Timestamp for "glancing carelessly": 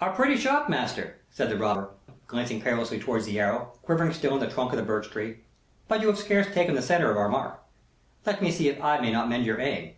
2.26-2.98